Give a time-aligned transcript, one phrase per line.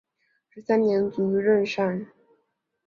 [0.49, 2.07] 十三年卒于任上。